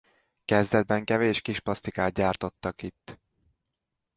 Kezdetben 0.45 1.03
kevés 1.05 1.41
kisplasztikát 1.41 2.13
gyártottak 2.13 2.81
itt. 2.83 3.19